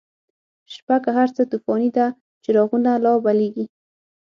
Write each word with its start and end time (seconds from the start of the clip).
شپه 0.73 0.95
که 1.03 1.09
هر 1.17 1.29
څه 1.35 1.41
توفانی 1.51 1.89
ده، 1.97 2.05
چراغونه 2.43 2.91
لا 3.03 3.13
بلیږی 3.25 3.65